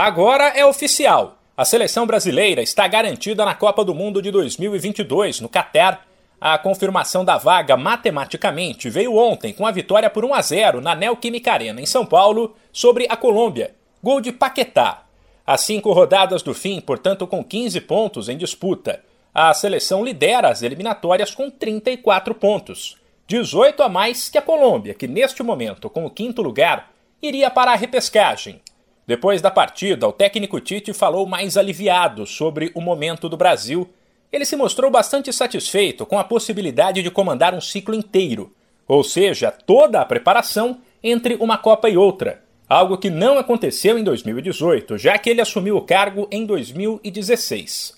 [0.00, 1.38] Agora é oficial.
[1.56, 6.06] A seleção brasileira está garantida na Copa do Mundo de 2022, no Catar.
[6.40, 10.94] A confirmação da vaga matematicamente veio ontem com a vitória por 1 a 0 na
[10.94, 13.74] Neoquímica Arena, em São Paulo, sobre a Colômbia.
[14.00, 15.02] Gol de Paquetá.
[15.44, 19.02] Às cinco rodadas do fim, portanto, com 15 pontos em disputa,
[19.34, 22.96] a seleção lidera as eliminatórias com 34 pontos.
[23.26, 27.72] 18 a mais que a Colômbia, que neste momento, com o quinto lugar, iria para
[27.72, 28.60] a repescagem.
[29.08, 33.88] Depois da partida, o técnico Tite falou mais aliviado sobre o momento do Brasil.
[34.30, 38.52] Ele se mostrou bastante satisfeito com a possibilidade de comandar um ciclo inteiro,
[38.86, 44.04] ou seja, toda a preparação entre uma Copa e outra, algo que não aconteceu em
[44.04, 47.94] 2018, já que ele assumiu o cargo em 2016.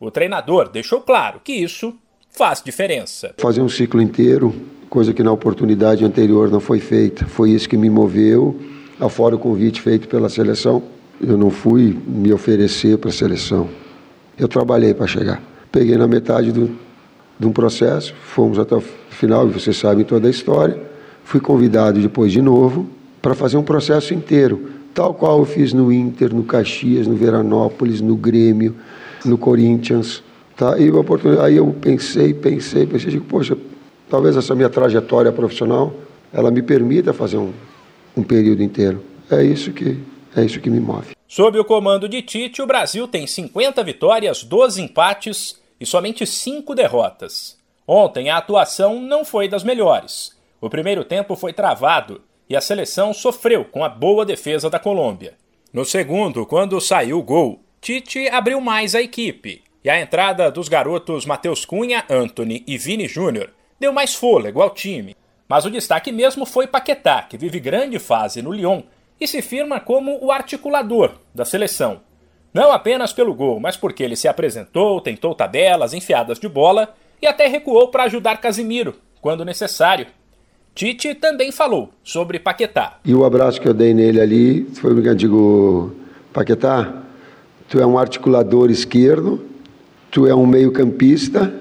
[0.00, 1.94] O treinador deixou claro que isso
[2.30, 3.34] faz diferença.
[3.36, 4.54] Fazer um ciclo inteiro,
[4.88, 8.58] coisa que na oportunidade anterior não foi feita, foi isso que me moveu
[9.00, 10.82] afora o convite feito pela seleção,
[11.20, 13.68] eu não fui me oferecer para a seleção.
[14.38, 15.42] Eu trabalhei para chegar.
[15.70, 16.70] Peguei na metade do,
[17.38, 20.78] de um processo, fomos até o final, e vocês sabem toda a história.
[21.24, 22.88] Fui convidado depois de novo
[23.22, 28.00] para fazer um processo inteiro, tal qual eu fiz no Inter, no Caxias, no Veranópolis,
[28.00, 28.74] no Grêmio,
[29.24, 30.22] no Corinthians.
[30.56, 30.76] Tá?
[30.78, 30.90] E
[31.40, 33.56] aí eu pensei, pensei, pensei, digo, poxa,
[34.08, 35.92] talvez essa minha trajetória profissional
[36.32, 37.50] ela me permita fazer um,
[38.16, 39.04] um período inteiro.
[39.30, 39.98] É isso que
[40.36, 41.14] é isso que me move.
[41.28, 46.74] Sob o comando de Tite, o Brasil tem 50 vitórias, 12 empates e somente 5
[46.74, 47.56] derrotas.
[47.86, 50.32] Ontem a atuação não foi das melhores.
[50.60, 55.34] O primeiro tempo foi travado e a seleção sofreu com a boa defesa da Colômbia.
[55.72, 60.68] No segundo, quando saiu o gol, Tite abriu mais a equipe e a entrada dos
[60.68, 65.14] garotos Matheus Cunha, Anthony e Vini Júnior deu mais fôlego ao time.
[65.48, 68.82] Mas o destaque mesmo foi Paquetá, que vive grande fase no Lyon
[69.20, 72.00] e se firma como o articulador da seleção.
[72.52, 77.26] Não apenas pelo gol, mas porque ele se apresentou, tentou tabelas, enfiadas de bola e
[77.26, 80.06] até recuou para ajudar Casimiro, quando necessário.
[80.74, 82.98] Tite também falou sobre Paquetá.
[83.04, 85.94] E o abraço que eu dei nele ali foi o que eu digo,
[86.32, 87.02] Paquetá,
[87.68, 89.44] tu é um articulador esquerdo,
[90.10, 91.52] tu é um meio-campista,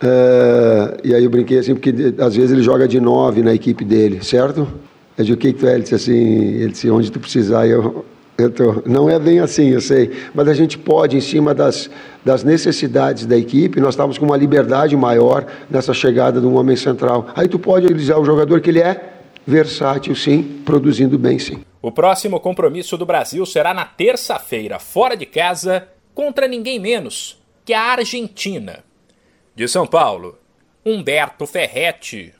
[0.00, 0.77] é,
[1.08, 4.22] e aí eu brinquei assim, porque às vezes ele joga de nove na equipe dele,
[4.22, 4.68] certo?
[5.16, 5.74] Eu disse, o que tu é?
[5.74, 8.04] Ele disse assim, ele disse, onde tu precisar, eu,
[8.36, 11.90] eu tô, não é bem assim, eu sei, mas a gente pode, em cima das,
[12.24, 16.76] das necessidades da equipe, nós estávamos com uma liberdade maior nessa chegada de um homem
[16.76, 17.28] central.
[17.34, 19.14] Aí tu pode utilizar o jogador que ele é,
[19.46, 21.64] versátil sim, produzindo bem sim.
[21.80, 27.72] O próximo compromisso do Brasil será na terça-feira, fora de casa, contra ninguém menos que
[27.72, 28.84] a Argentina.
[29.54, 30.38] De São Paulo,
[30.88, 32.32] Humberto Ferretti.